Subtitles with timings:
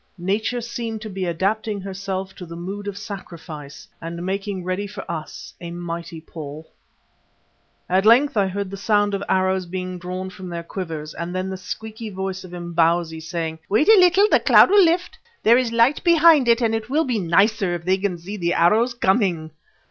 [0.17, 5.05] Nature seemed to be adapting herself to the mood of sacrifice and making ready for
[5.07, 6.71] us a mighty pall.
[7.87, 11.51] At length I heard the sound of arrows being drawn from their quivers, and then
[11.51, 15.19] the squeaky voice of Imbozwi, saying: "Wait a little, the cloud will lift.
[15.43, 18.55] There is light behind it, and it will be nicer if they can see the
[18.55, 19.51] arrows coming."